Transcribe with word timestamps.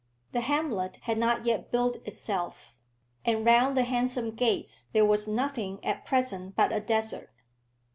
The 0.31 0.41
hamlet 0.41 0.97
had 1.03 1.19
not 1.19 1.45
yet 1.45 1.71
built 1.71 1.97
itself, 2.07 2.79
and 3.23 3.45
round 3.45 3.77
the 3.77 3.83
handsome 3.83 4.31
gates 4.31 4.87
there 4.93 5.05
was 5.05 5.27
nothing 5.27 5.77
at 5.85 6.05
present 6.05 6.55
but 6.55 6.73
a 6.73 6.79
desert. 6.79 7.29